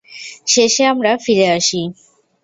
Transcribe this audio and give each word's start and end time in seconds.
শেষে 0.47 0.83
আমরা 0.85 1.11
ফিরে 1.17 1.47
আসি। 1.49 1.81